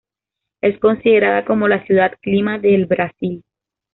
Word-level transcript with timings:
Es 0.61 0.79
considerada 0.79 1.45
como 1.45 1.67
la 1.67 1.85
"Ciudad 1.85 2.13
Clima 2.23 2.57
del 2.57 2.87
Brasil". 2.87 3.43